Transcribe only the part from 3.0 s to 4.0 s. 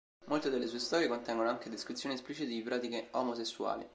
omosessuali.